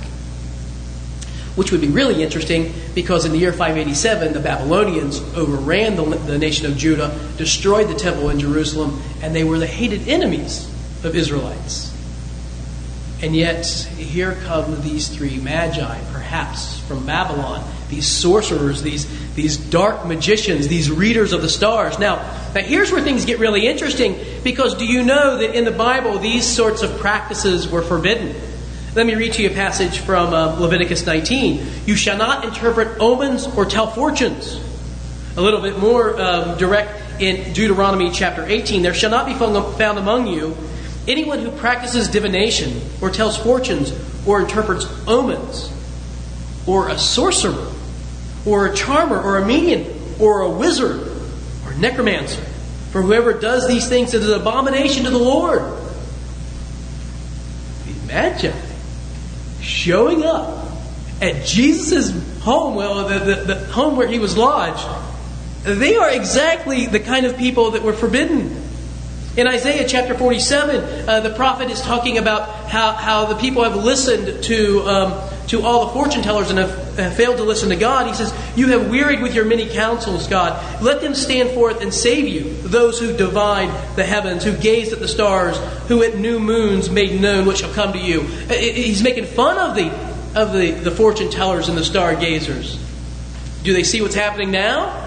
which 1.56 1.72
would 1.72 1.80
be 1.80 1.88
really 1.88 2.22
interesting 2.22 2.72
because 2.94 3.24
in 3.24 3.32
the 3.32 3.38
year 3.38 3.52
587, 3.52 4.32
the 4.32 4.40
Babylonians 4.40 5.20
overran 5.34 5.96
the, 5.96 6.04
the, 6.04 6.38
nation 6.38 6.66
of 6.66 6.76
Judah, 6.76 7.18
destroyed 7.36 7.88
the 7.88 7.94
temple 7.94 8.30
in 8.30 8.38
Jerusalem, 8.38 9.02
and 9.22 9.34
they 9.34 9.42
were 9.42 9.58
the 9.58 9.66
hated 9.66 10.06
enemies 10.06 10.70
of 11.04 11.16
Israelites. 11.16 11.92
And 13.22 13.34
yet, 13.34 13.66
here 13.66 14.34
come 14.44 14.82
these 14.82 15.08
three 15.08 15.38
magi, 15.38 15.98
perhaps 16.12 16.80
from 16.80 17.06
Babylon, 17.06 17.66
these 17.88 18.06
sorcerers, 18.06 18.82
these, 18.82 19.06
these 19.34 19.56
dark 19.56 20.06
magicians, 20.06 20.68
these 20.68 20.90
readers 20.90 21.32
of 21.32 21.40
the 21.40 21.48
stars. 21.48 21.98
Now, 21.98 22.16
now, 22.56 22.62
here's 22.62 22.90
where 22.90 23.02
things 23.02 23.26
get 23.26 23.38
really 23.38 23.66
interesting 23.66 24.18
because 24.42 24.74
do 24.76 24.86
you 24.86 25.02
know 25.04 25.36
that 25.36 25.54
in 25.54 25.64
the 25.64 25.70
Bible 25.70 26.18
these 26.18 26.46
sorts 26.46 26.80
of 26.80 26.98
practices 26.98 27.68
were 27.68 27.82
forbidden? 27.82 28.34
Let 28.96 29.04
me 29.04 29.14
read 29.14 29.34
to 29.34 29.42
you 29.42 29.50
a 29.50 29.52
passage 29.52 29.98
from 29.98 30.32
uh, 30.32 30.58
Leviticus 30.58 31.04
19. 31.04 31.66
You 31.84 31.96
shall 31.96 32.16
not 32.16 32.46
interpret 32.46 32.98
omens 32.98 33.46
or 33.46 33.66
tell 33.66 33.88
fortunes. 33.90 34.58
A 35.36 35.42
little 35.42 35.60
bit 35.60 35.78
more 35.78 36.18
um, 36.18 36.56
direct 36.56 37.20
in 37.20 37.52
Deuteronomy 37.52 38.10
chapter 38.10 38.46
18. 38.46 38.80
There 38.80 38.94
shall 38.94 39.10
not 39.10 39.26
be 39.26 39.34
found 39.34 39.98
among 39.98 40.28
you 40.28 40.56
anyone 41.06 41.40
who 41.40 41.50
practices 41.50 42.08
divination 42.08 42.80
or 43.02 43.10
tells 43.10 43.36
fortunes 43.36 43.92
or 44.26 44.40
interprets 44.40 44.86
omens 45.06 45.70
or 46.66 46.88
a 46.88 46.98
sorcerer 46.98 47.70
or 48.46 48.64
a 48.64 48.74
charmer 48.74 49.20
or 49.20 49.36
a 49.36 49.44
medium 49.44 49.84
or 50.18 50.40
a 50.40 50.48
wizard 50.48 51.06
or 51.66 51.72
a 51.72 51.76
necromancer. 51.76 52.40
For 52.92 53.02
whoever 53.02 53.34
does 53.34 53.68
these 53.68 53.90
things 53.90 54.14
is 54.14 54.26
an 54.26 54.40
abomination 54.40 55.04
to 55.04 55.10
the 55.10 55.18
Lord. 55.18 55.60
Imagine 58.04 58.54
showing 59.66 60.24
up 60.24 60.68
at 61.20 61.44
Jesus' 61.44 62.12
home, 62.40 62.74
well, 62.76 63.08
the, 63.08 63.18
the, 63.18 63.54
the 63.54 63.66
home 63.66 63.96
where 63.96 64.06
he 64.06 64.18
was 64.18 64.36
lodged, 64.36 64.86
they 65.64 65.96
are 65.96 66.10
exactly 66.10 66.86
the 66.86 67.00
kind 67.00 67.26
of 67.26 67.36
people 67.36 67.72
that 67.72 67.82
were 67.82 67.92
forbidden. 67.92 68.62
In 69.36 69.46
Isaiah 69.48 69.86
chapter 69.86 70.14
47, 70.14 71.08
uh, 71.08 71.20
the 71.20 71.30
prophet 71.30 71.70
is 71.70 71.80
talking 71.80 72.16
about 72.18 72.48
how, 72.68 72.92
how 72.92 73.24
the 73.26 73.34
people 73.34 73.64
have 73.64 73.76
listened 73.76 74.44
to, 74.44 74.82
um, 74.88 75.12
to 75.48 75.62
all 75.62 75.86
the 75.86 75.92
fortune 75.92 76.22
tellers 76.22 76.50
and 76.50 76.58
have, 76.58 76.98
have, 76.98 77.16
failed 77.16 77.36
to 77.36 77.44
listen 77.44 77.68
to 77.68 77.76
God. 77.76 78.06
He 78.06 78.14
says, 78.14 78.34
You 78.56 78.68
have 78.68 78.90
wearied 78.90 79.22
with 79.22 79.34
your 79.34 79.44
many 79.44 79.68
counsels, 79.68 80.26
God. 80.26 80.82
Let 80.82 81.00
them 81.00 81.14
stand 81.14 81.50
forth 81.50 81.80
and 81.80 81.92
save 81.92 82.26
you, 82.26 82.52
those 82.62 82.98
who 82.98 83.16
divide 83.16 83.68
the 83.96 84.04
heavens, 84.04 84.44
who 84.44 84.56
gazed 84.56 84.92
at 84.92 84.98
the 84.98 85.08
stars, 85.08 85.56
who 85.88 86.02
at 86.02 86.16
new 86.16 86.40
moons 86.40 86.90
made 86.90 87.20
known 87.20 87.46
what 87.46 87.58
shall 87.58 87.72
come 87.72 87.92
to 87.92 87.98
you. 87.98 88.22
Uh, 88.50 88.54
he's 88.54 89.02
making 89.02 89.24
fun 89.24 89.58
of 89.58 89.76
the, 89.76 89.90
of 90.40 90.52
the, 90.52 90.72
the 90.72 90.90
fortune 90.90 91.30
tellers 91.30 91.68
and 91.68 91.78
the 91.78 91.84
stargazers? 91.84 92.78
Do 93.62 93.72
they 93.72 93.82
see 93.82 94.02
what's 94.02 94.14
happening 94.14 94.50
now? 94.50 95.04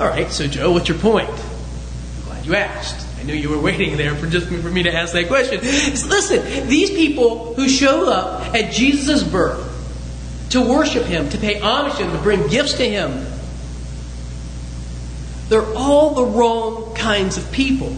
All 0.00 0.08
right, 0.08 0.30
so 0.30 0.46
Joe, 0.46 0.72
what's 0.72 0.88
your 0.88 0.98
point? 0.98 1.30
Glad 2.24 2.46
you 2.46 2.54
asked. 2.56 3.03
Knew 3.24 3.34
you 3.34 3.48
were 3.48 3.60
waiting 3.60 3.96
there 3.96 4.14
for 4.14 4.26
just 4.26 4.48
for 4.48 4.70
me 4.70 4.82
to 4.82 4.94
ask 4.94 5.14
that 5.14 5.28
question. 5.28 5.62
So 5.62 6.08
listen, 6.08 6.68
these 6.68 6.90
people 6.90 7.54
who 7.54 7.68
showed 7.68 8.08
up 8.08 8.54
at 8.54 8.72
Jesus' 8.72 9.22
birth 9.22 9.70
to 10.50 10.60
worship 10.60 11.04
him, 11.04 11.28
to 11.30 11.38
pay 11.38 11.58
homage 11.58 11.96
to 11.96 12.04
him, 12.04 12.12
to 12.12 12.22
bring 12.22 12.46
gifts 12.48 12.74
to 12.74 12.88
him, 12.88 13.26
they're 15.48 15.74
all 15.74 16.14
the 16.14 16.24
wrong 16.24 16.94
kinds 16.94 17.36
of 17.36 17.50
people. 17.50 17.94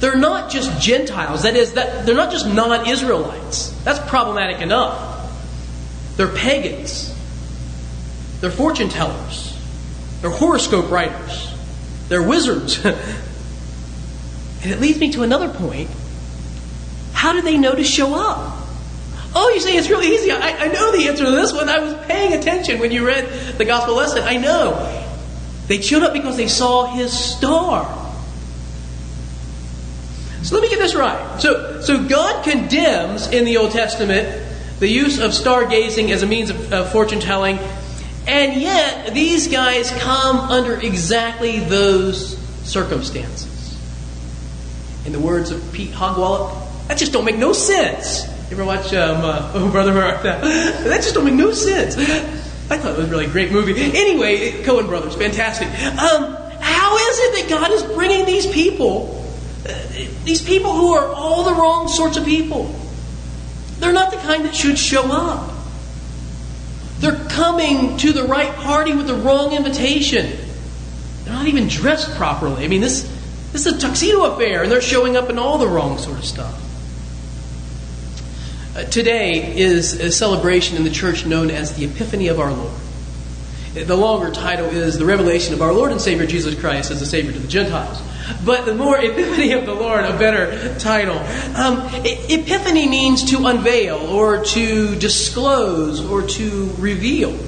They're 0.00 0.16
not 0.16 0.50
just 0.50 0.80
Gentiles. 0.80 1.42
That 1.42 1.56
is, 1.56 1.74
that 1.74 2.06
they're 2.06 2.14
not 2.14 2.30
just 2.30 2.46
non-Israelites. 2.46 3.70
That's 3.82 3.98
problematic 4.08 4.60
enough. 4.60 5.16
They're 6.16 6.28
pagans. 6.28 7.14
They're 8.40 8.50
fortune 8.50 8.88
tellers. 8.88 9.56
They're 10.20 10.30
horoscope 10.30 10.90
writers. 10.90 11.52
They're 12.08 12.22
wizards. 12.22 12.84
and 14.62 14.72
it 14.72 14.80
leads 14.80 14.98
me 14.98 15.12
to 15.12 15.22
another 15.22 15.48
point. 15.48 15.90
How 17.12 17.32
do 17.32 17.42
they 17.42 17.58
know 17.58 17.74
to 17.74 17.84
show 17.84 18.14
up? 18.14 18.54
Oh, 19.34 19.50
you 19.54 19.60
say 19.60 19.76
it's 19.76 19.88
really 19.88 20.08
easy. 20.08 20.30
I, 20.30 20.64
I 20.64 20.68
know 20.68 20.92
the 20.92 21.08
answer 21.08 21.24
to 21.24 21.30
this 21.30 21.52
one. 21.52 21.68
I 21.68 21.78
was 21.80 21.94
paying 22.06 22.32
attention 22.32 22.78
when 22.78 22.90
you 22.90 23.06
read 23.06 23.58
the 23.58 23.64
gospel 23.64 23.94
lesson. 23.94 24.22
I 24.22 24.36
know. 24.36 25.04
They 25.66 25.80
showed 25.80 26.02
up 26.02 26.12
because 26.12 26.36
they 26.36 26.48
saw 26.48 26.86
his 26.94 27.12
star. 27.12 27.84
So 30.42 30.54
let 30.54 30.62
me 30.62 30.70
get 30.70 30.78
this 30.78 30.94
right. 30.94 31.40
So, 31.40 31.82
so 31.82 32.02
God 32.08 32.42
condemns 32.42 33.28
in 33.28 33.44
the 33.44 33.58
Old 33.58 33.72
Testament 33.72 34.46
the 34.78 34.88
use 34.88 35.18
of 35.18 35.32
stargazing 35.32 36.10
as 36.10 36.22
a 36.22 36.26
means 36.26 36.50
of, 36.50 36.72
of 36.72 36.92
fortune 36.92 37.20
telling, 37.20 37.58
and 38.26 38.60
yet 38.60 39.12
these 39.12 39.48
guys 39.48 39.90
come 39.90 40.38
under 40.38 40.74
exactly 40.74 41.58
those 41.58 42.38
circumstances. 42.62 43.47
In 45.08 45.12
the 45.12 45.20
words 45.20 45.50
of 45.50 45.72
Pete 45.72 45.92
Hogwallop, 45.92 46.86
that 46.88 46.98
just 46.98 47.14
don't 47.14 47.24
make 47.24 47.38
no 47.38 47.54
sense. 47.54 48.26
You 48.50 48.58
ever 48.58 48.64
watch 48.66 48.92
um, 48.92 49.24
uh, 49.24 49.52
Oh 49.54 49.70
Brother 49.70 49.98
Art 49.98 50.22
Thou? 50.22 50.38
That 50.84 51.00
just 51.00 51.14
don't 51.14 51.24
make 51.24 51.32
no 51.32 51.50
sense. 51.52 51.96
I 51.96 52.76
thought 52.76 52.92
it 52.92 52.98
was 52.98 53.06
a 53.06 53.10
really 53.10 53.26
great 53.26 53.50
movie. 53.50 53.72
Anyway, 53.72 54.62
Coen 54.64 54.86
Brothers, 54.86 55.14
fantastic. 55.14 55.66
Um, 55.68 56.36
how 56.60 56.98
is 56.98 57.18
it 57.20 57.40
that 57.40 57.46
God 57.48 57.72
is 57.72 57.84
bringing 57.84 58.26
these 58.26 58.46
people, 58.46 59.26
uh, 59.66 59.72
these 60.24 60.42
people 60.42 60.74
who 60.74 60.92
are 60.92 61.06
all 61.06 61.44
the 61.44 61.54
wrong 61.54 61.88
sorts 61.88 62.18
of 62.18 62.26
people? 62.26 62.78
They're 63.78 63.94
not 63.94 64.10
the 64.10 64.18
kind 64.18 64.44
that 64.44 64.54
should 64.54 64.78
show 64.78 65.10
up. 65.10 65.54
They're 66.98 67.24
coming 67.30 67.96
to 67.96 68.12
the 68.12 68.24
right 68.24 68.54
party 68.56 68.92
with 68.92 69.06
the 69.06 69.14
wrong 69.14 69.54
invitation. 69.54 70.38
They're 71.24 71.32
not 71.32 71.46
even 71.46 71.66
dressed 71.66 72.14
properly. 72.16 72.62
I 72.62 72.68
mean, 72.68 72.82
this, 72.82 73.10
this 73.52 73.66
is 73.66 73.74
a 73.74 73.78
tuxedo 73.78 74.24
affair, 74.24 74.62
and 74.62 74.70
they're 74.70 74.80
showing 74.80 75.16
up 75.16 75.30
in 75.30 75.38
all 75.38 75.58
the 75.58 75.68
wrong 75.68 75.98
sort 75.98 76.18
of 76.18 76.24
stuff. 76.24 76.64
Uh, 78.76 78.84
today 78.84 79.56
is 79.56 79.94
a 79.94 80.12
celebration 80.12 80.76
in 80.76 80.84
the 80.84 80.90
church 80.90 81.26
known 81.26 81.50
as 81.50 81.74
the 81.74 81.84
Epiphany 81.84 82.28
of 82.28 82.38
our 82.38 82.52
Lord. 82.52 82.74
The 83.74 83.96
longer 83.96 84.30
title 84.30 84.66
is 84.66 84.98
the 84.98 85.04
revelation 85.04 85.54
of 85.54 85.62
our 85.62 85.72
Lord 85.72 85.90
and 85.92 86.00
Savior 86.00 86.26
Jesus 86.26 86.58
Christ 86.58 86.90
as 86.90 87.00
the 87.00 87.06
Savior 87.06 87.32
to 87.32 87.38
the 87.38 87.48
Gentiles. 87.48 88.00
But 88.44 88.66
the 88.66 88.74
more 88.74 88.96
Epiphany 89.02 89.52
of 89.52 89.66
the 89.66 89.74
Lord, 89.74 90.04
a 90.04 90.18
better 90.18 90.78
title. 90.78 91.18
Um, 91.56 91.88
epiphany 92.04 92.88
means 92.88 93.30
to 93.30 93.46
unveil 93.46 93.96
or 93.96 94.44
to 94.44 94.94
disclose 94.96 96.04
or 96.04 96.22
to 96.22 96.70
reveal. 96.78 97.38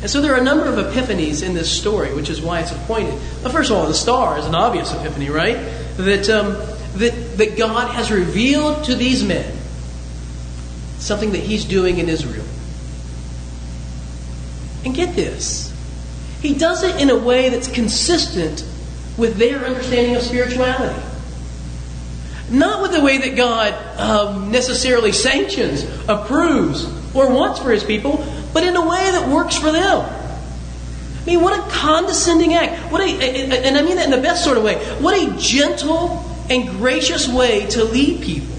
And 0.00 0.10
so 0.10 0.20
there 0.20 0.34
are 0.34 0.40
a 0.40 0.44
number 0.44 0.64
of 0.66 0.76
epiphanies 0.76 1.42
in 1.42 1.54
this 1.54 1.70
story, 1.70 2.14
which 2.14 2.30
is 2.30 2.40
why 2.40 2.60
it's 2.60 2.72
appointed. 2.72 3.18
But 3.42 3.52
first 3.52 3.70
of 3.70 3.76
all, 3.76 3.86
the 3.86 3.94
star 3.94 4.38
is 4.38 4.46
an 4.46 4.54
obvious 4.54 4.92
epiphany, 4.92 5.28
right? 5.28 5.56
That, 5.96 6.28
um, 6.30 6.52
that, 6.98 7.36
that 7.36 7.58
God 7.58 7.90
has 7.92 8.10
revealed 8.10 8.84
to 8.84 8.94
these 8.94 9.22
men 9.22 9.56
something 10.98 11.32
that 11.32 11.40
he's 11.40 11.64
doing 11.64 11.98
in 11.98 12.08
Israel. 12.08 12.46
And 14.84 14.94
get 14.94 15.14
this 15.14 15.70
he 16.40 16.54
does 16.54 16.82
it 16.82 17.00
in 17.00 17.10
a 17.10 17.16
way 17.16 17.50
that's 17.50 17.68
consistent 17.68 18.64
with 19.18 19.36
their 19.36 19.58
understanding 19.64 20.16
of 20.16 20.22
spirituality. 20.22 20.98
Not 22.50 22.82
with 22.82 22.92
the 22.92 23.02
way 23.02 23.18
that 23.18 23.36
God 23.36 23.74
um, 23.98 24.50
necessarily 24.50 25.12
sanctions, 25.12 25.84
approves, 26.08 26.84
or 27.14 27.32
wants 27.32 27.60
for 27.60 27.70
his 27.70 27.84
people, 27.84 28.24
but 28.54 28.64
in 28.64 28.74
a 28.74 28.88
way 28.88 28.99
works 29.30 29.56
for 29.56 29.72
them. 29.72 30.00
I 31.20 31.24
mean, 31.26 31.42
what 31.42 31.58
a 31.58 31.70
condescending 31.70 32.54
act. 32.54 32.90
What 32.90 33.00
a, 33.00 33.04
and 33.04 33.76
I 33.76 33.82
mean 33.82 33.96
that 33.96 34.06
in 34.06 34.10
the 34.10 34.20
best 34.22 34.42
sort 34.42 34.56
of 34.56 34.64
way. 34.64 34.76
What 35.00 35.14
a 35.14 35.36
gentle 35.38 36.24
and 36.48 36.68
gracious 36.68 37.28
way 37.28 37.66
to 37.66 37.84
lead 37.84 38.22
people. 38.22 38.56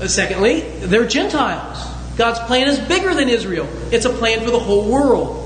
Uh, 0.00 0.08
secondly, 0.08 0.60
they're 0.60 1.06
Gentiles. 1.06 1.78
God's 2.16 2.38
plan 2.40 2.68
is 2.68 2.78
bigger 2.78 3.14
than 3.14 3.28
Israel, 3.28 3.68
it's 3.92 4.04
a 4.04 4.10
plan 4.10 4.44
for 4.44 4.50
the 4.50 4.58
whole 4.58 4.90
world. 4.90 5.42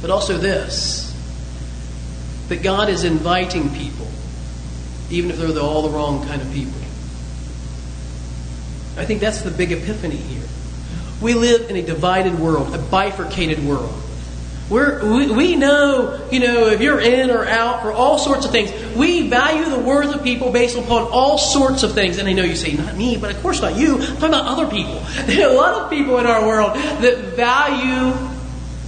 But 0.00 0.10
also 0.10 0.36
this 0.38 1.04
that 2.48 2.62
God 2.62 2.88
is 2.88 3.02
inviting 3.02 3.70
people, 3.74 4.06
even 5.10 5.30
if 5.30 5.38
they're 5.38 5.50
the, 5.50 5.60
all 5.60 5.82
the 5.82 5.90
wrong 5.90 6.24
kind 6.28 6.40
of 6.40 6.52
people. 6.52 6.80
I 8.96 9.04
think 9.04 9.20
that's 9.20 9.42
the 9.42 9.50
big 9.50 9.72
epiphany 9.72 10.16
here. 10.16 10.46
We 11.20 11.34
live 11.34 11.70
in 11.70 11.76
a 11.76 11.82
divided 11.82 12.38
world, 12.38 12.74
a 12.74 12.78
bifurcated 12.78 13.64
world. 13.64 14.02
We're, 14.68 15.14
we, 15.14 15.30
we 15.30 15.56
know, 15.56 16.26
you 16.32 16.40
know, 16.40 16.66
if 16.66 16.80
you're 16.80 17.00
in 17.00 17.30
or 17.30 17.46
out 17.46 17.82
for 17.82 17.92
all 17.92 18.18
sorts 18.18 18.46
of 18.46 18.50
things. 18.50 18.72
We 18.96 19.30
value 19.30 19.64
the 19.70 19.78
worth 19.78 20.12
of 20.12 20.24
people 20.24 20.50
based 20.50 20.76
upon 20.76 21.02
all 21.04 21.38
sorts 21.38 21.84
of 21.84 21.92
things. 21.92 22.18
And 22.18 22.28
I 22.28 22.32
know 22.32 22.42
you 22.42 22.56
say, 22.56 22.72
not 22.72 22.96
me, 22.96 23.16
but 23.16 23.30
of 23.30 23.40
course 23.42 23.62
not 23.62 23.76
you. 23.76 23.94
I'm 23.94 24.16
talking 24.16 24.28
about 24.28 24.46
other 24.46 24.66
people. 24.66 25.00
There 25.26 25.48
are 25.48 25.52
a 25.52 25.56
lot 25.56 25.82
of 25.82 25.90
people 25.90 26.18
in 26.18 26.26
our 26.26 26.46
world 26.46 26.74
that 26.74 27.36
value 27.36 28.12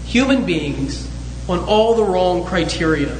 human 0.06 0.47
beings 0.47 1.08
on 1.49 1.61
all 1.61 1.94
the 1.94 2.04
wrong 2.04 2.44
criteria. 2.44 3.16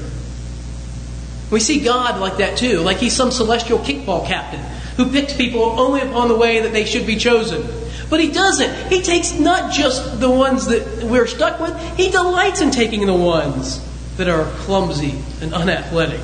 We 1.51 1.61
see 1.61 1.81
God 1.81 2.21
like 2.21 2.39
that 2.39 2.59
too, 2.59 2.81
like 2.81 2.99
he's 2.99 3.15
some 3.15 3.31
celestial 3.31 3.79
kickball 3.79 4.27
captain 4.27 4.65
who 4.99 5.11
picks 5.11 5.33
people 5.33 5.63
only 5.63 6.01
upon 6.01 6.29
the 6.29 6.37
way 6.37 6.61
that 6.61 6.73
they 6.73 6.85
should 6.85 7.07
be 7.07 7.17
chosen. 7.17 7.65
But 8.11 8.21
he 8.21 8.31
doesn't. 8.31 8.91
He 8.91 9.01
takes 9.01 9.39
not 9.39 9.73
just 9.73 10.19
the 10.19 10.29
ones 10.29 10.67
that 10.67 11.05
we're 11.05 11.29
stuck 11.29 11.61
with, 11.61 11.79
he 11.97 12.11
delights 12.11 12.61
in 12.61 12.73
taking 12.73 13.07
the 13.07 13.15
ones 13.15 13.81
that 14.17 14.29
are 14.29 14.45
clumsy 14.63 15.15
and 15.41 15.55
unathletic. 15.55 16.21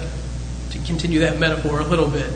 To 0.72 0.78
continue 0.80 1.20
that 1.20 1.38
metaphor 1.38 1.78
a 1.78 1.84
little 1.84 2.08
bit. 2.08 2.28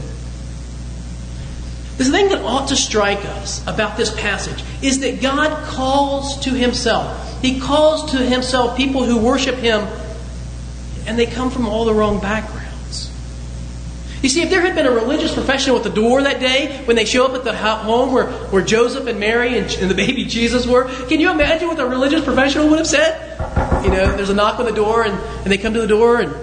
The 1.97 2.05
thing 2.05 2.29
that 2.29 2.45
ought 2.45 2.69
to 2.69 2.77
strike 2.77 3.25
us 3.25 3.61
about 3.67 3.97
this 3.97 4.15
passage 4.15 4.63
is 4.81 5.01
that 5.01 5.21
God 5.21 5.65
calls 5.65 6.39
to 6.45 6.51
himself. 6.51 7.43
He 7.43 7.59
calls 7.59 8.13
to 8.13 8.19
himself 8.19 8.77
people 8.77 9.03
who 9.03 9.19
worship 9.19 9.57
him, 9.57 9.89
and 11.05 11.19
they 11.19 11.27
come 11.27 11.51
from 11.51 11.67
all 11.67 11.85
the 11.85 11.95
wrong 11.95 12.21
backgrounds. 12.21 12.58
You 14.23 14.29
see, 14.29 14.43
if 14.43 14.51
there 14.51 14.61
had 14.61 14.75
been 14.75 14.87
a 14.87 14.91
religious 14.91 15.33
professional 15.33 15.77
at 15.77 15.85
the 15.85 15.91
door 15.91 16.23
that 16.23 16.41
day 16.41 16.83
when 16.87 16.97
they 16.97 17.05
show 17.05 17.25
up 17.25 17.35
at 17.35 17.45
the 17.45 17.55
home 17.55 18.13
where, 18.13 18.27
where 18.27 18.65
Joseph 18.65 19.07
and 19.07 19.21
Mary 19.21 19.57
and, 19.57 19.71
and 19.75 19.89
the 19.89 19.95
baby 19.95 20.25
Jesus 20.39 20.67
were, 20.67 20.85
can 21.07 21.21
you 21.21 21.31
imagine 21.31 21.69
what 21.69 21.77
the 21.77 21.87
religious 21.87 22.25
professional 22.25 22.69
would 22.69 22.79
have 22.79 22.89
said? 22.89 23.39
You 23.85 23.91
know, 23.91 24.17
there's 24.17 24.31
a 24.31 24.35
knock 24.35 24.59
on 24.59 24.67
the 24.67 24.73
door 24.73 25.05
and, 25.05 25.15
and 25.15 25.47
they 25.47 25.59
come 25.59 25.73
to 25.75 25.81
the 25.81 25.87
door 25.87 26.21
and, 26.21 26.35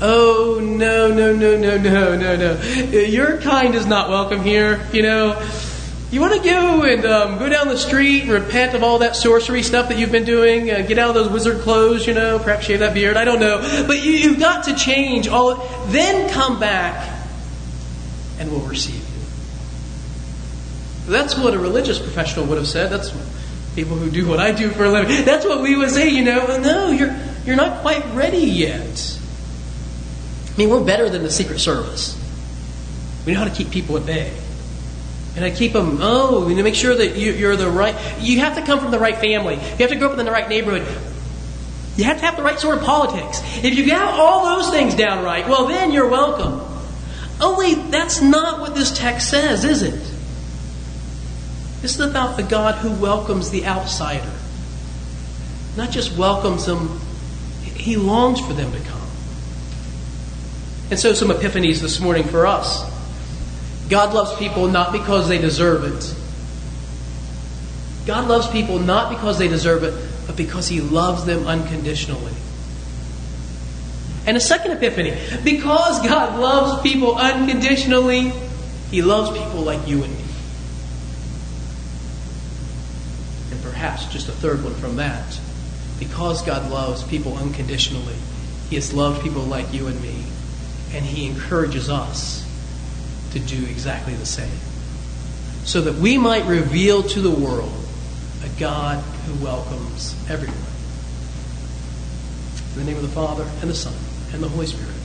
oh, 0.00 0.58
no, 0.62 1.12
no, 1.12 1.36
no, 1.36 1.58
no, 1.58 1.76
no, 1.76 2.16
no, 2.16 2.36
no. 2.36 2.98
Your 2.98 3.38
kind 3.38 3.74
is 3.74 3.84
not 3.84 4.08
welcome 4.08 4.42
here, 4.42 4.86
you 4.92 5.02
know. 5.02 5.46
You 6.10 6.22
want 6.22 6.42
to 6.42 6.48
go 6.48 6.84
and 6.84 7.04
um, 7.04 7.38
go 7.38 7.50
down 7.50 7.68
the 7.68 7.76
street 7.76 8.22
and 8.22 8.30
repent 8.30 8.74
of 8.74 8.82
all 8.82 9.00
that 9.00 9.14
sorcery 9.14 9.62
stuff 9.62 9.90
that 9.90 9.98
you've 9.98 10.10
been 10.10 10.24
doing, 10.24 10.70
uh, 10.70 10.80
get 10.80 10.98
out 10.98 11.10
of 11.10 11.14
those 11.14 11.28
wizard 11.28 11.60
clothes, 11.60 12.06
you 12.06 12.14
know, 12.14 12.38
perhaps 12.38 12.64
shave 12.64 12.78
that 12.78 12.94
beard, 12.94 13.18
I 13.18 13.26
don't 13.26 13.40
know. 13.40 13.84
But 13.86 14.02
you, 14.02 14.12
you've 14.12 14.38
got 14.38 14.64
to 14.64 14.74
change 14.74 15.28
all. 15.28 15.56
Then 15.88 16.30
come 16.30 16.58
back 16.58 17.17
and 18.38 18.50
will 18.50 18.60
receive 18.60 18.96
you. 18.96 19.02
That's 21.12 21.36
what 21.36 21.54
a 21.54 21.58
religious 21.58 21.98
professional 21.98 22.46
would 22.46 22.58
have 22.58 22.68
said. 22.68 22.90
That's 22.90 23.10
people 23.74 23.96
who 23.96 24.10
do 24.10 24.28
what 24.28 24.40
I 24.40 24.52
do 24.52 24.70
for 24.70 24.84
a 24.84 24.90
living. 24.90 25.24
That's 25.24 25.46
what 25.46 25.62
we 25.62 25.76
would 25.76 25.90
say, 25.90 26.10
you 26.10 26.24
know. 26.24 26.58
No, 26.58 26.90
you're 26.90 27.16
you're 27.44 27.56
not 27.56 27.80
quite 27.80 28.04
ready 28.14 28.38
yet. 28.38 29.18
I 30.52 30.58
mean, 30.58 30.68
we're 30.68 30.84
better 30.84 31.08
than 31.08 31.22
the 31.22 31.30
Secret 31.30 31.60
Service. 31.60 32.16
We 33.24 33.32
know 33.32 33.38
how 33.38 33.44
to 33.44 33.54
keep 33.54 33.70
people 33.70 33.96
at 33.96 34.04
bay. 34.04 34.32
And 35.36 35.44
I 35.44 35.50
keep 35.50 35.72
them, 35.72 35.98
oh, 36.00 36.48
you 36.48 36.56
know, 36.56 36.64
make 36.64 36.74
sure 36.74 36.94
that 36.94 37.16
you, 37.16 37.48
are 37.48 37.54
the 37.54 37.70
right. 37.70 37.94
You 38.20 38.40
have 38.40 38.56
to 38.56 38.62
come 38.62 38.80
from 38.80 38.90
the 38.90 38.98
right 38.98 39.16
family. 39.16 39.54
You 39.54 39.60
have 39.60 39.90
to 39.90 39.96
grow 39.96 40.10
up 40.10 40.18
in 40.18 40.26
the 40.26 40.32
right 40.32 40.48
neighborhood. 40.48 40.82
You 41.96 42.04
have 42.04 42.18
to 42.18 42.24
have 42.24 42.36
the 42.36 42.42
right 42.42 42.58
sort 42.58 42.78
of 42.78 42.84
politics. 42.84 43.40
If 43.62 43.76
you 43.76 43.84
get 43.84 44.00
all 44.00 44.56
those 44.56 44.70
things 44.70 44.94
down 44.94 45.24
right, 45.24 45.48
well, 45.48 45.66
then 45.66 45.92
you're 45.92 46.08
welcome. 46.08 46.67
Oh, 47.40 47.54
Only 47.54 47.74
that's 47.90 48.20
not 48.20 48.60
what 48.60 48.74
this 48.74 48.96
text 48.96 49.30
says, 49.30 49.64
is 49.64 49.82
it? 49.82 50.00
This 51.80 51.94
is 51.94 52.00
about 52.00 52.38
a 52.38 52.42
God 52.42 52.76
who 52.76 52.90
welcomes 52.92 53.50
the 53.50 53.66
outsider. 53.66 54.32
Not 55.76 55.90
just 55.90 56.16
welcomes 56.16 56.66
them, 56.66 57.00
he 57.62 57.96
longs 57.96 58.40
for 58.40 58.52
them 58.52 58.72
to 58.72 58.80
come. 58.80 58.98
And 60.90 60.98
so, 60.98 61.12
some 61.12 61.28
epiphanies 61.28 61.80
this 61.80 62.00
morning 62.00 62.24
for 62.24 62.46
us. 62.46 62.82
God 63.88 64.12
loves 64.12 64.36
people 64.38 64.68
not 64.68 64.92
because 64.92 65.28
they 65.28 65.38
deserve 65.38 65.84
it. 65.84 66.14
God 68.06 68.26
loves 68.26 68.48
people 68.48 68.78
not 68.78 69.10
because 69.10 69.38
they 69.38 69.48
deserve 69.48 69.82
it, 69.84 69.94
but 70.26 70.36
because 70.36 70.66
He 70.66 70.80
loves 70.80 71.24
them 71.26 71.46
unconditionally. 71.46 72.32
And 74.28 74.36
a 74.36 74.40
second 74.40 74.72
epiphany 74.72 75.16
because 75.42 76.06
God 76.06 76.38
loves 76.38 76.82
people 76.82 77.16
unconditionally, 77.16 78.30
He 78.90 79.00
loves 79.00 79.30
people 79.30 79.62
like 79.62 79.88
you 79.88 80.04
and 80.04 80.12
me. 80.14 80.24
And 83.52 83.62
perhaps 83.62 84.04
just 84.12 84.28
a 84.28 84.32
third 84.32 84.62
one 84.62 84.74
from 84.74 84.96
that. 84.96 85.40
Because 85.98 86.42
God 86.42 86.70
loves 86.70 87.02
people 87.04 87.38
unconditionally, 87.38 88.16
He 88.68 88.74
has 88.74 88.92
loved 88.92 89.22
people 89.22 89.44
like 89.44 89.72
you 89.72 89.86
and 89.86 89.98
me, 90.02 90.22
and 90.92 91.06
He 91.06 91.24
encourages 91.24 91.88
us 91.88 92.46
to 93.32 93.38
do 93.38 93.64
exactly 93.64 94.12
the 94.12 94.26
same. 94.26 94.60
So 95.64 95.80
that 95.80 95.94
we 95.94 96.18
might 96.18 96.44
reveal 96.44 97.02
to 97.02 97.22
the 97.22 97.30
world 97.30 97.72
a 98.44 98.60
God 98.60 99.02
who 99.24 99.42
welcomes 99.42 100.14
everyone. 100.28 100.54
In 102.74 102.84
the 102.84 102.92
name 102.92 103.02
of 103.02 103.02
the 103.02 103.14
Father, 103.14 103.48
and 103.62 103.70
the 103.70 103.74
Son, 103.74 103.94
and 104.32 104.42
the 104.42 104.48
Holy 104.48 104.66
Spirit. 104.66 104.97